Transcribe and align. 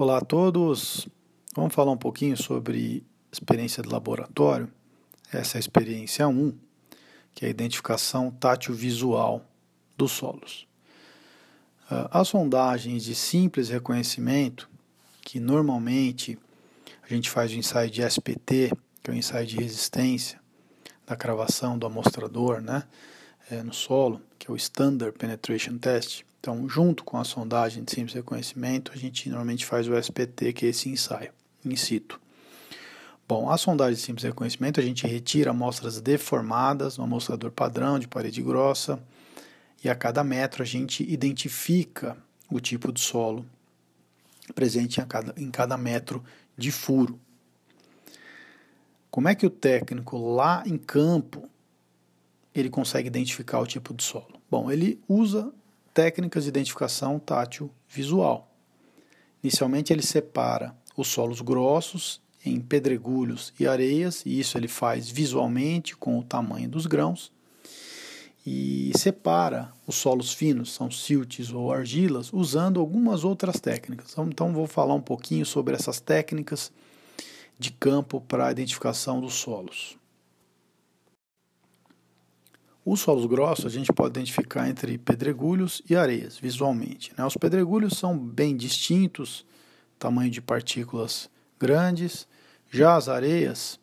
Olá 0.00 0.18
a 0.18 0.20
todos. 0.20 1.08
Vamos 1.56 1.74
falar 1.74 1.90
um 1.90 1.96
pouquinho 1.96 2.36
sobre 2.36 3.04
experiência 3.32 3.82
de 3.82 3.88
laboratório. 3.88 4.72
Essa 5.32 5.56
é 5.56 5.58
a 5.58 5.58
experiência 5.58 6.28
1, 6.28 6.56
que 7.34 7.44
é 7.44 7.48
a 7.48 7.50
identificação 7.50 8.30
tátil 8.30 8.76
visual 8.76 9.44
dos 9.96 10.12
solos. 10.12 10.68
Ah, 11.90 12.20
as 12.20 12.28
sondagens 12.28 13.02
de 13.02 13.12
simples 13.12 13.70
reconhecimento, 13.70 14.70
que 15.20 15.40
normalmente 15.40 16.38
a 17.02 17.12
gente 17.12 17.28
faz 17.28 17.50
o 17.50 17.56
ensaio 17.56 17.90
de 17.90 18.00
SPT, 18.00 18.70
que 19.02 19.10
é 19.10 19.12
o 19.12 19.16
ensaio 19.16 19.48
de 19.48 19.56
resistência 19.56 20.40
da 21.04 21.16
cravação 21.16 21.76
do 21.76 21.86
amostrador 21.88 22.60
né, 22.60 22.84
é, 23.50 23.64
no 23.64 23.74
solo, 23.74 24.22
é 24.48 24.52
o 24.52 24.56
Standard 24.56 25.16
Penetration 25.16 25.78
Test, 25.78 26.24
então, 26.40 26.68
junto 26.68 27.04
com 27.04 27.18
a 27.18 27.24
sondagem 27.24 27.82
de 27.82 27.92
simples 27.92 28.14
reconhecimento, 28.14 28.92
a 28.92 28.96
gente 28.96 29.28
normalmente 29.28 29.66
faz 29.66 29.88
o 29.88 29.96
SPT, 29.96 30.52
que 30.52 30.66
é 30.66 30.68
esse 30.68 30.88
ensaio, 30.88 31.32
in 31.64 31.74
situ. 31.74 32.20
Bom, 33.28 33.50
a 33.50 33.58
sondagem 33.58 33.96
de 33.96 34.00
simples 34.00 34.24
reconhecimento, 34.24 34.80
a 34.80 34.82
gente 34.82 35.06
retira 35.06 35.50
amostras 35.50 36.00
deformadas 36.00 36.96
no 36.96 37.04
amostrador 37.04 37.50
padrão 37.50 37.98
de 37.98 38.08
parede 38.08 38.40
grossa 38.40 39.02
e 39.84 39.90
a 39.90 39.94
cada 39.94 40.24
metro 40.24 40.62
a 40.62 40.66
gente 40.66 41.02
identifica 41.02 42.16
o 42.50 42.60
tipo 42.60 42.90
de 42.92 43.00
solo 43.00 43.44
presente 44.54 45.00
em 45.00 45.04
cada, 45.04 45.34
em 45.36 45.50
cada 45.50 45.76
metro 45.76 46.24
de 46.56 46.72
furo. 46.72 47.20
Como 49.10 49.28
é 49.28 49.34
que 49.34 49.44
o 49.44 49.50
técnico 49.50 50.16
lá 50.34 50.62
em 50.64 50.78
campo 50.78 51.50
ele 52.54 52.70
consegue 52.70 53.08
identificar 53.08 53.58
o 53.58 53.66
tipo 53.66 53.92
de 53.92 54.02
solo? 54.02 54.37
Bom, 54.50 54.70
ele 54.70 55.00
usa 55.08 55.52
técnicas 55.92 56.44
de 56.44 56.48
identificação 56.48 57.18
tátil 57.18 57.70
visual. 57.88 58.50
Inicialmente 59.42 59.92
ele 59.92 60.02
separa 60.02 60.74
os 60.96 61.08
solos 61.08 61.40
grossos 61.40 62.20
em 62.44 62.60
pedregulhos 62.60 63.52
e 63.58 63.66
areias, 63.66 64.22
e 64.24 64.38
isso 64.38 64.56
ele 64.56 64.68
faz 64.68 65.10
visualmente 65.10 65.96
com 65.96 66.18
o 66.18 66.22
tamanho 66.22 66.68
dos 66.68 66.86
grãos. 66.86 67.32
E 68.46 68.92
separa 68.96 69.72
os 69.86 69.96
solos 69.96 70.32
finos, 70.32 70.72
são 70.72 70.90
siltes 70.90 71.52
ou 71.52 71.70
argilas, 71.72 72.32
usando 72.32 72.80
algumas 72.80 73.22
outras 73.22 73.60
técnicas. 73.60 74.14
Então 74.16 74.52
vou 74.54 74.66
falar 74.66 74.94
um 74.94 75.00
pouquinho 75.00 75.44
sobre 75.44 75.74
essas 75.74 76.00
técnicas 76.00 76.72
de 77.58 77.70
campo 77.72 78.20
para 78.20 78.46
a 78.46 78.52
identificação 78.52 79.20
dos 79.20 79.34
solos. 79.34 79.98
Os 82.90 83.00
solos 83.00 83.26
grossos 83.26 83.66
a 83.66 83.68
gente 83.68 83.92
pode 83.92 84.18
identificar 84.18 84.66
entre 84.66 84.96
pedregulhos 84.96 85.82
e 85.90 85.94
areias, 85.94 86.38
visualmente. 86.38 87.12
Né? 87.18 87.26
Os 87.26 87.36
pedregulhos 87.36 87.98
são 87.98 88.18
bem 88.18 88.56
distintos, 88.56 89.44
tamanho 89.98 90.30
de 90.30 90.40
partículas 90.40 91.28
grandes. 91.60 92.26
Já 92.70 92.96
as 92.96 93.06
areias, 93.06 93.78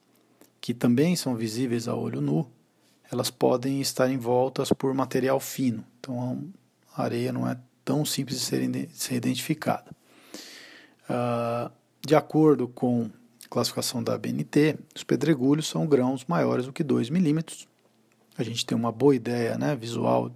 que 0.59 0.73
também 0.73 1.15
são 1.15 1.35
visíveis 1.35 1.87
a 1.87 1.93
olho 1.93 2.19
nu, 2.19 2.49
elas 3.11 3.29
podem 3.29 3.79
estar 3.79 4.09
envoltas 4.09 4.73
por 4.73 4.91
material 4.95 5.39
fino. 5.39 5.85
Então 5.99 6.43
a 6.97 7.03
areia 7.03 7.31
não 7.31 7.47
é 7.47 7.59
tão 7.83 8.03
simples 8.03 8.39
de 8.39 8.43
ser, 8.43 8.67
de 8.67 8.89
ser 8.91 9.13
identificada. 9.13 9.91
Uh, 11.07 11.71
de 12.03 12.15
acordo 12.15 12.67
com 12.67 13.11
a 13.45 13.49
classificação 13.49 14.03
da 14.03 14.17
BNT, 14.17 14.79
os 14.95 15.03
pedregulhos 15.03 15.67
são 15.67 15.85
grãos 15.85 16.25
maiores 16.25 16.65
do 16.65 16.73
que 16.73 16.83
2 16.83 17.11
milímetros 17.11 17.67
a 18.37 18.43
gente 18.43 18.65
tem 18.65 18.77
uma 18.77 18.91
boa 18.91 19.15
ideia 19.15 19.57
né, 19.57 19.75
visual 19.75 20.31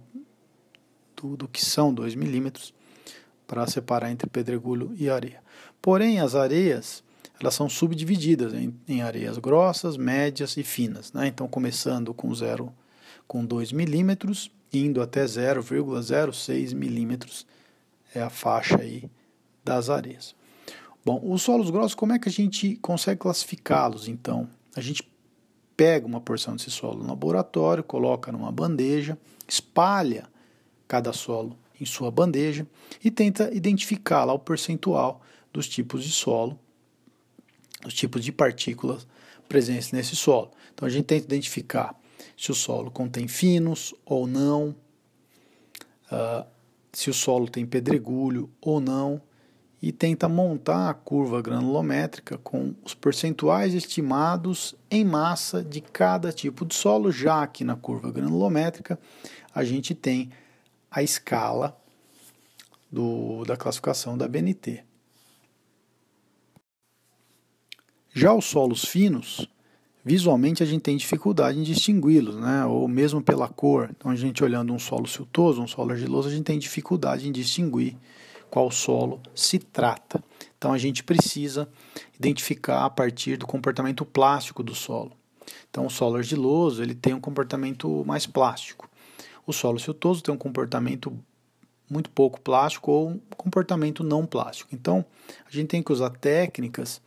do, 1.16 1.36
do 1.36 1.48
que 1.48 1.64
são 1.64 1.92
2 1.92 2.14
milímetros 2.14 2.72
para 3.46 3.66
separar 3.66 4.10
entre 4.10 4.28
pedregulho 4.28 4.94
e 4.96 5.10
areia. 5.10 5.42
Porém, 5.82 6.20
as 6.20 6.34
areias 6.34 7.02
elas 7.40 7.54
são 7.54 7.68
subdivididas 7.68 8.52
em, 8.52 8.74
em 8.86 9.00
areias 9.00 9.38
grossas, 9.38 9.96
médias 9.96 10.56
e 10.58 10.62
finas. 10.62 11.12
Né? 11.12 11.26
Então, 11.26 11.48
começando 11.48 12.12
com 12.12 12.32
0 12.34 12.72
com 13.26 13.44
2 13.44 13.72
milímetros, 13.72 14.50
indo 14.72 15.00
até 15.00 15.24
0,06 15.24 16.74
milímetros 16.74 17.46
é 18.14 18.20
a 18.20 18.28
faixa 18.28 18.78
aí 18.78 19.10
das 19.64 19.88
areias. 19.88 20.34
Bom, 21.04 21.20
os 21.24 21.42
solos 21.42 21.70
grossos, 21.70 21.94
como 21.94 22.12
é 22.12 22.18
que 22.18 22.28
a 22.28 22.32
gente 22.32 22.76
consegue 22.76 23.20
classificá-los 23.20 24.06
então? 24.06 24.48
A 24.76 24.80
gente 24.80 25.09
pega 25.80 26.06
uma 26.06 26.20
porção 26.20 26.56
desse 26.56 26.70
solo 26.70 26.98
no 26.98 27.08
laboratório, 27.08 27.82
coloca 27.82 28.30
numa 28.30 28.52
bandeja, 28.52 29.16
espalha 29.48 30.28
cada 30.86 31.10
solo 31.10 31.56
em 31.80 31.86
sua 31.86 32.10
bandeja 32.10 32.66
e 33.02 33.10
tenta 33.10 33.50
identificar 33.54 34.24
lá 34.26 34.34
o 34.34 34.38
percentual 34.38 35.22
dos 35.50 35.66
tipos 35.66 36.04
de 36.04 36.10
solo, 36.10 36.60
os 37.86 37.94
tipos 37.94 38.22
de 38.22 38.30
partículas 38.30 39.08
presentes 39.48 39.90
nesse 39.90 40.14
solo. 40.14 40.50
Então 40.74 40.86
a 40.86 40.90
gente 40.90 41.06
tenta 41.06 41.24
identificar 41.24 41.98
se 42.36 42.50
o 42.50 42.54
solo 42.54 42.90
contém 42.90 43.26
finos 43.26 43.94
ou 44.04 44.26
não, 44.26 44.76
uh, 46.12 46.46
se 46.92 47.08
o 47.08 47.14
solo 47.14 47.48
tem 47.48 47.64
pedregulho 47.64 48.50
ou 48.60 48.82
não, 48.82 49.22
e 49.82 49.90
tenta 49.92 50.28
montar 50.28 50.90
a 50.90 50.94
curva 50.94 51.40
granulométrica 51.40 52.36
com 52.38 52.74
os 52.84 52.92
percentuais 52.92 53.72
estimados 53.72 54.74
em 54.90 55.04
massa 55.04 55.64
de 55.64 55.80
cada 55.80 56.30
tipo 56.32 56.66
de 56.66 56.74
solo, 56.74 57.10
já 57.10 57.46
que 57.46 57.64
na 57.64 57.76
curva 57.76 58.12
granulométrica 58.12 58.98
a 59.54 59.64
gente 59.64 59.94
tem 59.94 60.30
a 60.90 61.02
escala 61.02 61.76
do, 62.92 63.44
da 63.44 63.56
classificação 63.56 64.18
da 64.18 64.28
BNT. 64.28 64.84
Já 68.12 68.34
os 68.34 68.44
solos 68.44 68.84
finos, 68.84 69.48
visualmente 70.04 70.62
a 70.62 70.66
gente 70.66 70.82
tem 70.82 70.96
dificuldade 70.96 71.58
em 71.58 71.62
distingui-los, 71.62 72.36
né? 72.36 72.66
ou 72.66 72.86
mesmo 72.88 73.22
pela 73.22 73.48
cor. 73.48 73.88
Então 73.96 74.10
a 74.10 74.16
gente 74.16 74.42
olhando 74.44 74.74
um 74.74 74.78
solo 74.78 75.06
siltoso, 75.06 75.62
um 75.62 75.68
solo 75.68 75.92
argiloso, 75.92 76.28
a 76.28 76.30
gente 76.30 76.44
tem 76.44 76.58
dificuldade 76.58 77.28
em 77.28 77.32
distinguir 77.32 77.96
qual 78.50 78.70
solo 78.70 79.20
se 79.34 79.58
trata. 79.58 80.22
Então 80.58 80.72
a 80.72 80.78
gente 80.78 81.02
precisa 81.02 81.68
identificar 82.18 82.84
a 82.84 82.90
partir 82.90 83.36
do 83.36 83.46
comportamento 83.46 84.04
plástico 84.04 84.62
do 84.62 84.74
solo. 84.74 85.12
Então 85.70 85.86
o 85.86 85.90
solo 85.90 86.16
argiloso 86.16 86.82
ele 86.82 86.94
tem 86.94 87.14
um 87.14 87.20
comportamento 87.20 88.04
mais 88.04 88.26
plástico. 88.26 88.90
O 89.46 89.52
solo 89.52 89.78
siltoso 89.78 90.22
tem 90.22 90.34
um 90.34 90.38
comportamento 90.38 91.16
muito 91.88 92.10
pouco 92.10 92.40
plástico 92.40 92.92
ou 92.92 93.10
um 93.10 93.20
comportamento 93.36 94.04
não 94.04 94.26
plástico. 94.26 94.74
Então 94.74 95.04
a 95.46 95.50
gente 95.50 95.68
tem 95.68 95.82
que 95.82 95.92
usar 95.92 96.10
técnicas 96.10 97.00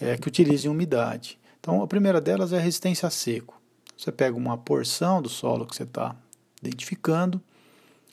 é, 0.00 0.16
que 0.16 0.28
utilizem 0.28 0.70
umidade. 0.70 1.38
Então 1.60 1.82
a 1.82 1.86
primeira 1.86 2.20
delas 2.20 2.52
é 2.52 2.58
a 2.58 2.60
resistência 2.60 3.06
a 3.06 3.10
seco. 3.10 3.60
Você 3.96 4.10
pega 4.10 4.36
uma 4.36 4.58
porção 4.58 5.22
do 5.22 5.28
solo 5.28 5.64
que 5.64 5.76
você 5.76 5.84
está 5.84 6.14
identificando, 6.62 7.40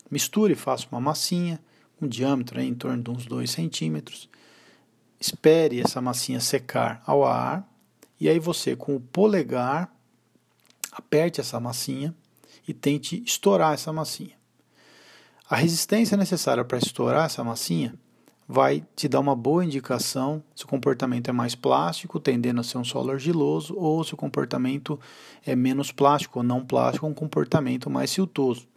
misture 0.09 0.53
e 0.53 0.56
faça 0.56 0.85
uma 0.91 1.02
massinha, 1.02 1.59
um 2.02 2.08
diâmetro 2.08 2.60
em 2.62 2.74
torno 2.74 3.04
de 3.04 3.10
uns 3.10 3.26
2 3.26 3.50
centímetros. 3.50 4.30
Espere 5.20 5.82
essa 5.82 6.02
massinha 6.02 6.40
secar 6.40 7.04
ao 7.06 7.26
ar 7.26 7.68
e 8.20 8.28
aí 8.28 8.40
você 8.40 8.76
com 8.76 8.96
o 8.96 9.00
polegar 9.00 9.94
aperte 10.92 11.40
essa 11.40 11.59
massinha 11.59 12.14
e 12.68 12.74
tente 12.74 13.24
estourar 13.26 13.74
essa 13.74 13.92
massinha. 13.92 14.38
A 15.50 15.56
resistência 15.56 16.16
necessária 16.16 16.64
para 16.64 16.78
estourar 16.78 17.26
essa 17.26 17.44
massinha 17.44 17.96
vai 18.48 18.84
te 18.96 19.08
dar 19.08 19.20
uma 19.20 19.36
boa 19.36 19.64
indicação 19.64 20.44
se 20.56 20.66
o 20.66 20.68
comportamento 20.68 21.30
é 21.30 21.32
mais 21.32 21.54
plástico, 21.54 22.20
tendendo 22.20 22.59
a 22.59 22.64
ser 22.64 22.80
um 22.80 22.84
solo 22.84 23.12
argiloso, 23.12 23.76
ou 23.78 24.04
se 24.04 24.14
o 24.14 24.18
comportamento 24.18 25.00
é 25.46 25.56
menos 25.56 25.92
plástico 25.92 26.40
ou 26.40 26.44
não 26.44 26.66
plástico, 26.66 27.06
um 27.06 27.14
comportamento 27.14 27.90
mais 27.90 28.09
siltoso. 28.09 28.68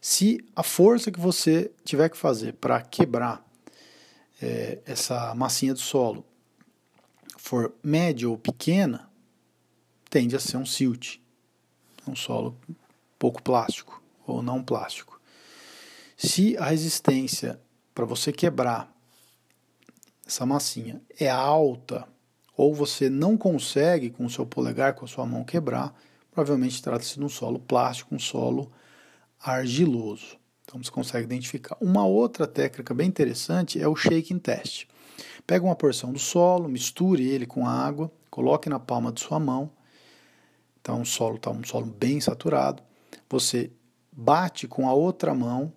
Se 0.00 0.44
a 0.54 0.62
força 0.62 1.10
que 1.10 1.20
você 1.20 1.70
tiver 1.84 2.08
que 2.08 2.16
fazer 2.16 2.54
para 2.54 2.80
quebrar 2.82 3.44
é, 4.40 4.80
essa 4.84 5.34
massinha 5.34 5.72
do 5.72 5.80
solo 5.80 6.24
for 7.36 7.74
média 7.82 8.28
ou 8.28 8.36
pequena, 8.36 9.08
tende 10.10 10.36
a 10.36 10.40
ser 10.40 10.56
um 10.56 10.66
silt, 10.66 11.18
um 12.06 12.16
solo 12.16 12.56
pouco 13.18 13.42
plástico 13.42 14.02
ou 14.26 14.42
não 14.42 14.62
plástico. 14.62 15.20
Se 16.16 16.56
a 16.56 16.66
resistência 16.66 17.60
para 17.94 18.04
você 18.04 18.32
quebrar 18.32 18.92
essa 20.26 20.46
massinha 20.46 21.00
é 21.18 21.28
alta 21.28 22.06
ou 22.56 22.74
você 22.74 23.08
não 23.08 23.36
consegue 23.36 24.10
com 24.10 24.24
o 24.24 24.30
seu 24.30 24.46
polegar, 24.46 24.94
com 24.94 25.04
a 25.04 25.08
sua 25.08 25.26
mão 25.26 25.44
quebrar, 25.44 25.94
provavelmente 26.30 26.82
trata-se 26.82 27.18
de 27.18 27.24
um 27.24 27.28
solo 27.28 27.58
plástico, 27.58 28.14
um 28.14 28.18
solo 28.18 28.70
argiloso. 29.42 30.36
Então 30.64 30.82
você 30.82 30.90
consegue 30.90 31.24
identificar. 31.24 31.76
Uma 31.80 32.06
outra 32.06 32.46
técnica 32.46 32.94
bem 32.94 33.08
interessante 33.08 33.80
é 33.80 33.88
o 33.88 33.96
shaking 33.96 34.38
test. 34.38 34.86
Pega 35.46 35.64
uma 35.64 35.74
porção 35.74 36.12
do 36.12 36.18
solo, 36.18 36.68
misture 36.68 37.28
ele 37.28 37.46
com 37.46 37.66
água, 37.66 38.10
coloque 38.30 38.68
na 38.68 38.78
palma 38.78 39.12
de 39.12 39.20
sua 39.20 39.40
mão. 39.40 39.70
Então 40.80 41.02
o 41.02 41.06
solo 41.06 41.36
está 41.36 41.50
um 41.50 41.64
solo 41.64 41.86
bem 41.86 42.20
saturado. 42.20 42.82
Você 43.28 43.70
bate 44.10 44.66
com 44.66 44.88
a 44.88 44.92
outra 44.92 45.34
mão 45.34 45.72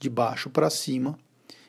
de 0.00 0.08
baixo 0.08 0.48
para 0.48 0.70
cima 0.70 1.18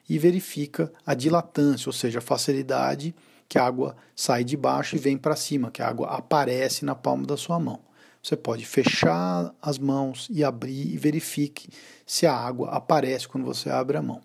e 0.08 0.18
verifica 0.18 0.92
a 1.06 1.14
dilatância, 1.14 1.90
ou 1.90 1.94
seja, 1.94 2.20
a 2.20 2.22
facilidade 2.22 3.16
que 3.48 3.58
a 3.58 3.66
água 3.66 3.96
sai 4.16 4.44
de 4.44 4.56
baixo 4.56 4.96
e 4.96 5.00
vem 5.00 5.18
para 5.18 5.36
cima, 5.36 5.72
que 5.72 5.82
a 5.82 5.88
água 5.88 6.10
aparece 6.10 6.86
na 6.86 6.94
palma 6.94 7.26
da 7.26 7.36
sua 7.36 7.60
mão. 7.60 7.82
Você 8.22 8.36
pode 8.36 8.66
fechar 8.66 9.54
as 9.62 9.80
mãos 9.80 10.28
e 10.30 10.44
abrir 10.44 10.94
e 10.94 10.98
verifique 10.98 11.70
se 12.06 12.26
a 12.26 12.36
água 12.36 12.70
aparece 12.72 13.28
quando 13.28 13.46
você 13.46 13.70
abre 13.70 13.98
a 13.98 14.02
mão. 14.02 14.22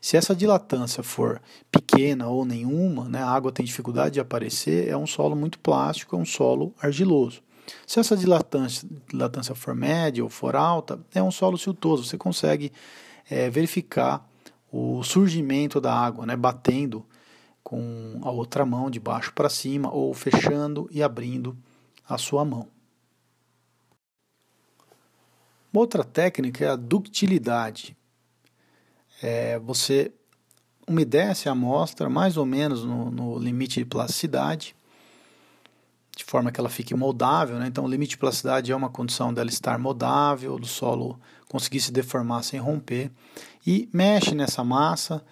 Se 0.00 0.16
essa 0.16 0.34
dilatância 0.34 1.02
for 1.02 1.40
pequena 1.70 2.28
ou 2.28 2.44
nenhuma, 2.44 3.08
né, 3.08 3.22
a 3.22 3.30
água 3.30 3.52
tem 3.52 3.64
dificuldade 3.64 4.14
de 4.14 4.20
aparecer, 4.20 4.88
é 4.88 4.96
um 4.96 5.06
solo 5.06 5.36
muito 5.36 5.58
plástico, 5.58 6.16
é 6.16 6.18
um 6.18 6.24
solo 6.24 6.74
argiloso. 6.80 7.42
Se 7.86 8.00
essa 8.00 8.16
dilatância, 8.16 8.88
dilatância 9.08 9.54
for 9.54 9.74
média 9.74 10.22
ou 10.22 10.30
for 10.30 10.56
alta, 10.56 10.98
é 11.14 11.22
um 11.22 11.30
solo 11.30 11.58
siltoso. 11.58 12.04
Você 12.04 12.16
consegue 12.16 12.72
é, 13.28 13.50
verificar 13.50 14.26
o 14.72 15.02
surgimento 15.02 15.80
da 15.80 15.92
água, 15.92 16.26
né, 16.26 16.36
batendo 16.36 17.04
com 17.62 18.18
a 18.22 18.30
outra 18.30 18.64
mão 18.64 18.90
de 18.90 18.98
baixo 18.98 19.32
para 19.34 19.48
cima 19.48 19.92
ou 19.92 20.14
fechando 20.14 20.88
e 20.90 21.02
abrindo 21.02 21.56
a 22.08 22.16
sua 22.16 22.44
mão. 22.44 22.66
Uma 25.72 25.80
outra 25.82 26.02
técnica 26.02 26.64
é 26.64 26.68
a 26.68 26.76
ductilidade. 26.76 27.96
É, 29.22 29.58
você 29.58 30.12
umedece 30.88 31.48
a 31.48 31.52
amostra 31.52 32.08
mais 32.08 32.36
ou 32.36 32.46
menos 32.46 32.84
no, 32.84 33.10
no, 33.10 33.38
limite 33.38 33.80
de 33.80 33.84
plasticidade, 33.84 34.74
de 36.16 36.24
forma 36.24 36.50
que 36.50 36.58
ela 36.58 36.70
fique 36.70 36.94
moldável. 36.94 37.58
Né? 37.58 37.66
Então, 37.66 37.84
o 37.84 37.88
limite 37.88 38.10
de 38.10 38.18
plasticidade 38.18 38.72
é 38.72 38.76
uma 38.76 38.88
condição 38.88 39.32
dela 39.32 39.50
estar 39.50 39.78
moldável, 39.78 40.58
do 40.58 40.66
solo 40.66 41.20
conseguir 41.48 41.80
se 41.80 41.92
deformar 41.92 42.42
sem 42.42 42.58
romper. 42.58 43.10
E 43.66 43.88
mexe 43.92 44.34
nessa 44.34 44.64
massa. 44.64 45.22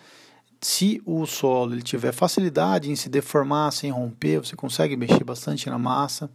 Se 0.60 1.02
o 1.04 1.26
solo 1.26 1.74
ele 1.74 1.82
tiver 1.82 2.12
facilidade 2.12 2.90
em 2.90 2.96
se 2.96 3.08
deformar 3.08 3.72
sem 3.72 3.90
romper, 3.90 4.38
você 4.38 4.56
consegue 4.56 4.96
mexer 4.96 5.22
bastante 5.24 5.68
na 5.70 5.78
massa 5.78 6.30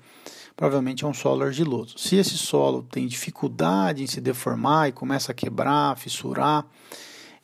provavelmente 0.56 1.04
é 1.04 1.08
um 1.08 1.14
solo 1.14 1.44
argiloso. 1.44 1.98
Se 1.98 2.16
esse 2.16 2.38
solo 2.38 2.84
tem 2.84 3.08
dificuldade 3.08 4.04
em 4.04 4.08
se 4.08 4.22
deformar 4.22 4.90
e 4.90 4.92
começa 4.92 5.32
a 5.32 5.36
quebrar, 5.36 5.98
fissurar, 5.98 6.66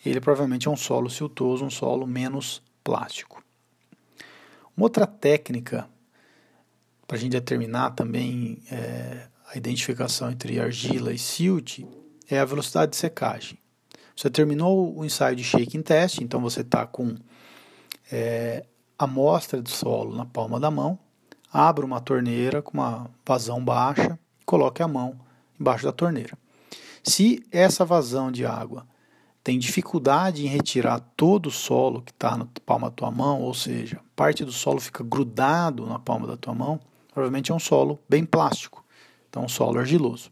ele 0.05 0.21
provavelmente 0.21 0.67
é 0.67 0.71
um 0.71 0.77
solo 0.77 1.09
siltoso, 1.09 1.65
um 1.65 1.69
solo 1.69 2.05
menos 2.05 2.61
plástico. 2.83 3.43
Uma 4.75 4.85
outra 4.85 5.07
técnica 5.07 5.89
para 7.07 7.17
a 7.17 7.19
gente 7.19 7.31
determinar 7.31 7.91
também 7.91 8.61
é, 8.69 9.27
a 9.51 9.57
identificação 9.57 10.29
entre 10.29 10.59
argila 10.59 11.13
e 11.13 11.17
silt 11.17 11.79
é 12.29 12.39
a 12.39 12.45
velocidade 12.45 12.91
de 12.91 12.97
secagem. 12.97 13.57
Você 14.15 14.29
terminou 14.29 14.97
o 14.97 15.05
ensaio 15.05 15.35
de 15.35 15.43
shaking 15.43 15.81
test, 15.81 16.19
então 16.19 16.41
você 16.41 16.61
está 16.61 16.85
com 16.85 17.15
é, 18.11 18.65
a 18.97 19.05
amostra 19.05 19.61
do 19.61 19.69
solo 19.69 20.15
na 20.15 20.25
palma 20.25 20.59
da 20.59 20.69
mão, 20.69 20.99
abra 21.51 21.85
uma 21.85 21.99
torneira 21.99 22.61
com 22.61 22.73
uma 22.73 23.09
vazão 23.25 23.63
baixa 23.63 24.17
e 24.41 24.45
coloque 24.45 24.81
a 24.81 24.87
mão 24.87 25.19
embaixo 25.59 25.85
da 25.85 25.91
torneira. 25.91 26.37
Se 27.03 27.43
essa 27.51 27.85
vazão 27.85 28.31
de 28.31 28.45
água 28.45 28.85
tem 29.43 29.57
dificuldade 29.57 30.45
em 30.45 30.49
retirar 30.49 30.99
todo 31.15 31.47
o 31.47 31.51
solo 31.51 32.01
que 32.01 32.11
está 32.11 32.35
na 32.35 32.45
palma 32.65 32.89
da 32.89 32.95
tua 32.95 33.09
mão, 33.09 33.41
ou 33.41 33.53
seja, 33.53 34.01
parte 34.13 34.43
do 34.43 34.51
solo 34.51 34.81
fica 34.81 35.03
grudado 35.03 35.85
na 35.85 35.97
palma 35.97 36.27
da 36.27 36.35
tua 36.35 36.53
mão, 36.53 36.79
provavelmente 37.13 37.49
é 37.51 37.55
um 37.55 37.59
solo 37.59 37.97
bem 38.09 38.25
plástico, 38.25 38.83
então 39.29 39.45
um 39.45 39.47
solo 39.47 39.79
argiloso. 39.79 40.29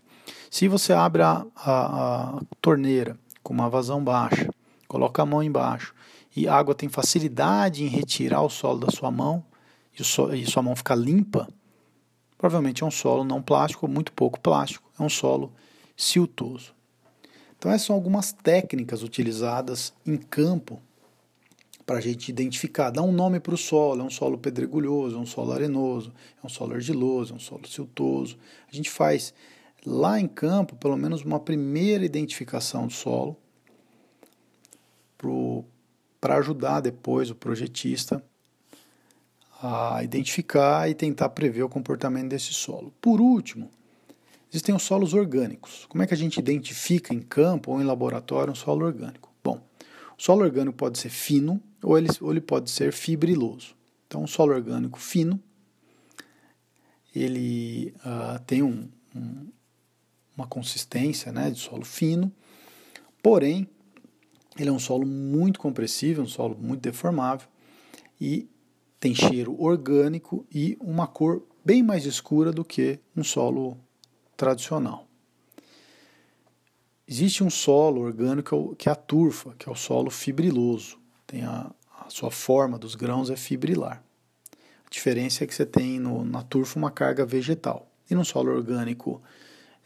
Se 0.51 0.67
você 0.67 0.91
abre 0.91 1.21
a, 1.21 1.45
a, 1.55 2.37
a 2.37 2.41
torneira 2.61 3.17
com 3.41 3.53
uma 3.53 3.69
vazão 3.69 4.03
baixa, 4.03 4.49
coloca 4.87 5.21
a 5.21 5.25
mão 5.25 5.41
embaixo 5.41 5.95
e 6.35 6.47
a 6.47 6.55
água 6.55 6.75
tem 6.75 6.89
facilidade 6.89 7.83
em 7.83 7.87
retirar 7.87 8.41
o 8.41 8.49
solo 8.49 8.79
da 8.79 8.91
sua 8.91 9.09
mão, 9.09 9.43
e, 9.97 10.03
so, 10.03 10.33
e 10.33 10.45
sua 10.45 10.61
mão 10.61 10.75
ficar 10.75 10.95
limpa, 10.95 11.47
provavelmente 12.37 12.83
é 12.83 12.85
um 12.85 12.91
solo 12.91 13.23
não 13.23 13.41
plástico 13.41 13.87
muito 13.87 14.11
pouco 14.11 14.39
plástico, 14.39 14.89
é 14.99 15.03
um 15.03 15.09
solo 15.09 15.53
siltoso. 15.95 16.73
Então, 17.57 17.71
essas 17.71 17.87
são 17.87 17.95
algumas 17.95 18.31
técnicas 18.31 19.01
utilizadas 19.01 19.93
em 20.05 20.17
campo 20.17 20.81
para 21.85 21.97
a 21.97 22.01
gente 22.01 22.29
identificar, 22.29 22.89
dar 22.89 23.03
um 23.03 23.11
nome 23.11 23.39
para 23.39 23.53
o 23.53 23.57
solo. 23.57 24.01
É 24.01 24.03
um 24.03 24.09
solo 24.09 24.37
pedregulhoso, 24.37 25.15
é 25.15 25.19
um 25.19 25.25
solo 25.25 25.51
arenoso, 25.51 26.13
é 26.43 26.45
um 26.45 26.49
solo 26.49 26.73
argiloso, 26.73 27.33
é 27.33 27.35
um 27.35 27.39
solo 27.39 27.67
siltoso. 27.67 28.37
A 28.71 28.75
gente 28.75 28.89
faz 28.89 29.33
lá 29.85 30.19
em 30.19 30.27
campo 30.27 30.75
pelo 30.75 30.97
menos 30.97 31.21
uma 31.23 31.39
primeira 31.39 32.03
identificação 32.03 32.87
do 32.87 32.93
solo 32.93 33.37
para 36.19 36.37
ajudar 36.37 36.81
depois 36.81 37.29
o 37.29 37.35
projetista 37.35 38.23
a 39.67 40.03
identificar 40.03 40.87
e 40.89 40.93
tentar 40.93 41.29
prever 41.29 41.63
o 41.63 41.69
comportamento 41.69 42.29
desse 42.29 42.53
solo. 42.53 42.93
Por 43.01 43.19
último, 43.19 43.71
existem 44.51 44.75
os 44.75 44.83
solos 44.83 45.13
orgânicos. 45.13 45.85
Como 45.89 46.03
é 46.03 46.07
que 46.07 46.13
a 46.13 46.17
gente 46.17 46.39
identifica 46.39 47.13
em 47.13 47.19
campo 47.19 47.71
ou 47.71 47.81
em 47.81 47.83
laboratório 47.83 48.51
um 48.51 48.55
solo 48.55 48.85
orgânico? 48.85 49.33
Bom, 49.43 49.59
o 50.17 50.21
solo 50.21 50.43
orgânico 50.43 50.77
pode 50.77 50.99
ser 50.99 51.09
fino 51.09 51.59
ou 51.81 51.97
ele, 51.97 52.09
ou 52.21 52.31
ele 52.31 52.41
pode 52.41 52.69
ser 52.69 52.93
fibriloso. 52.93 53.75
Então, 54.05 54.23
um 54.23 54.27
solo 54.27 54.53
orgânico 54.53 54.99
fino, 54.99 55.41
ele 57.15 57.93
uh, 58.05 58.39
tem 58.45 58.61
um, 58.61 58.87
um, 59.15 59.47
uma 60.37 60.45
consistência 60.45 61.31
né, 61.31 61.49
de 61.49 61.59
solo 61.59 61.83
fino, 61.83 62.31
porém, 63.23 63.67
ele 64.59 64.69
é 64.69 64.71
um 64.71 64.79
solo 64.79 65.07
muito 65.07 65.59
compressível, 65.59 66.23
um 66.23 66.27
solo 66.27 66.55
muito 66.55 66.81
deformável, 66.81 67.47
e 68.21 68.47
tem 68.99 69.13
cheiro 69.13 69.55
orgânico 69.61 70.45
e 70.51 70.77
uma 70.79 71.07
cor 71.07 71.43
bem 71.63 71.83
mais 71.83 72.05
escura 72.05 72.51
do 72.51 72.63
que 72.63 72.99
um 73.15 73.23
solo 73.23 73.77
tradicional. 74.35 75.07
Existe 77.07 77.43
um 77.43 77.49
solo 77.49 78.01
orgânico 78.01 78.75
que 78.77 78.89
é 78.89 78.91
a 78.91 78.95
turfa, 78.95 79.53
que 79.57 79.69
é 79.69 79.71
o 79.71 79.75
solo 79.75 80.09
fibriloso. 80.09 80.97
Tem 81.27 81.43
a, 81.43 81.71
a 81.99 82.09
sua 82.09 82.31
forma 82.31 82.79
dos 82.79 82.95
grãos 82.95 83.29
é 83.29 83.35
fibrilar. 83.35 84.03
A 84.85 84.89
diferença 84.89 85.43
é 85.43 85.47
que 85.47 85.53
você 85.53 85.65
tem 85.65 85.99
no, 85.99 86.25
na 86.25 86.41
turfa 86.41 86.79
uma 86.79 86.89
carga 86.89 87.25
vegetal. 87.25 87.87
E 88.09 88.15
no 88.15 88.25
solo 88.25 88.51
orgânico 88.51 89.21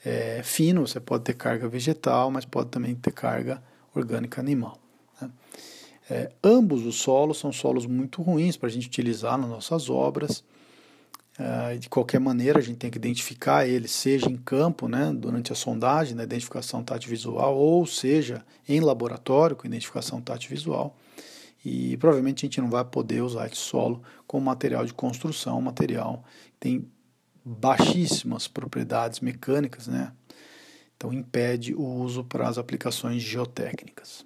é, 0.04 0.42
fino 0.44 0.88
você 0.88 1.00
pode 1.00 1.26
ter 1.26 1.34
carga 1.34 1.68
vegetal, 1.68 2.32
mas 2.32 2.46
pode 2.46 2.70
também 2.70 2.96
ter 2.96 3.12
carga 3.12 3.62
orgânica 3.94 4.40
animal. 4.40 4.80
É, 6.10 6.32
ambos 6.44 6.86
os 6.86 6.96
solos 6.96 7.38
são 7.38 7.52
solos 7.52 7.86
muito 7.86 8.22
ruins 8.22 8.58
para 8.58 8.68
a 8.68 8.72
gente 8.72 8.88
utilizar 8.88 9.38
nas 9.38 9.50
nossas 9.50 9.90
obras. 9.90 10.44
É, 11.38 11.78
de 11.78 11.88
qualquer 11.88 12.19
maneira, 12.19 12.60
a 12.60 12.62
gente 12.62 12.78
tem 12.78 12.90
que 12.90 12.98
identificar 12.98 13.68
eles, 13.68 13.92
seja 13.92 14.30
em 14.30 14.36
campo, 14.36 14.88
né, 14.88 15.14
durante 15.14 15.54
a 15.54 15.56
sondagem, 15.56 16.16
na 16.16 16.24
identificação 16.24 16.83
tátil 16.83 17.10
visual, 17.10 17.56
ou 17.56 17.86
seja 17.86 18.44
em 18.68 18.81
laboratório, 18.81 19.56
com 19.56 19.68
identificação 19.68 20.19
tátil 20.19 20.50
visual. 20.50 20.98
E 21.64 21.95
provavelmente 21.98 22.45
a 22.45 22.48
gente 22.48 22.60
não 22.60 22.69
vai 22.69 22.83
poder 22.83 23.22
usar 23.22 23.48
esse 23.48 23.57
solo 23.57 24.02
como 24.26 24.45
material 24.45 24.86
de 24.86 24.94
construção, 24.94 25.62
material 25.62 26.24
que 26.54 26.57
tem 26.60 26.92
baixíssimas 27.45 28.48
propriedades 28.48 29.19
mecânicas, 29.19 29.88
né? 29.88 30.12
Então 30.95 31.14
impede 31.14 31.74
o 31.74 31.83
uso 31.83 32.24
para 32.24 32.48
as 32.48 32.57
aplicações 32.57 33.22
geotécnicas. 33.22 34.26